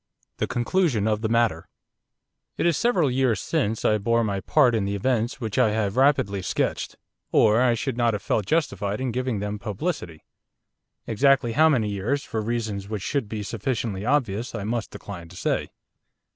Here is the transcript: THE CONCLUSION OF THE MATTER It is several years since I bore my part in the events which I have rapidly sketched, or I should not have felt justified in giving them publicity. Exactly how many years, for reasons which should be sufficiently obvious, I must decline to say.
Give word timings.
THE 0.37 0.47
CONCLUSION 0.47 1.07
OF 1.07 1.21
THE 1.21 1.29
MATTER 1.29 1.67
It 2.57 2.65
is 2.65 2.75
several 2.75 3.11
years 3.11 3.39
since 3.39 3.85
I 3.85 3.99
bore 3.99 4.23
my 4.23 4.39
part 4.39 4.73
in 4.73 4.83
the 4.85 4.95
events 4.95 5.39
which 5.39 5.59
I 5.59 5.69
have 5.73 5.95
rapidly 5.95 6.41
sketched, 6.41 6.95
or 7.31 7.61
I 7.61 7.75
should 7.75 7.97
not 7.97 8.15
have 8.15 8.23
felt 8.23 8.47
justified 8.47 8.99
in 8.99 9.11
giving 9.11 9.37
them 9.41 9.59
publicity. 9.59 10.25
Exactly 11.05 11.51
how 11.51 11.69
many 11.69 11.89
years, 11.89 12.23
for 12.23 12.41
reasons 12.41 12.89
which 12.89 13.03
should 13.03 13.29
be 13.29 13.43
sufficiently 13.43 14.03
obvious, 14.03 14.55
I 14.55 14.63
must 14.63 14.89
decline 14.89 15.29
to 15.29 15.35
say. 15.37 15.69